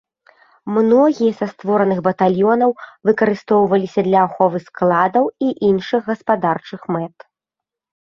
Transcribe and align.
Многія 0.77 1.31
са 1.41 1.47
створаных 1.51 1.99
батальёнаў 2.07 2.71
выкарыстоўваліся 3.11 4.01
для 4.11 4.19
аховы 4.31 4.57
складаў, 4.67 5.23
іншых 5.71 6.01
гаспадарчых 6.13 6.81
мэт. 6.99 7.17